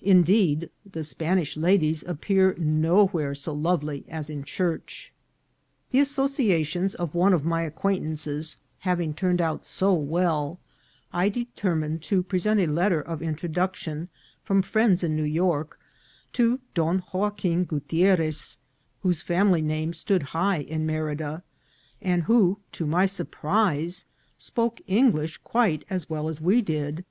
[0.00, 5.12] Indeed, the Spanish la dies appear nowhere so lovely as in church.
[5.90, 10.58] The associations of one of my acquaintances having turned out so well,
[11.12, 14.08] I determined to present a letter of introduction
[14.42, 15.78] from friends in New York
[16.32, 18.56] to Don Joaquim Gutierrez,
[19.02, 21.42] whose family name stood high in Merida,
[22.00, 24.06] and who, to my surprise,
[24.38, 27.04] spoke English quite as well as we did.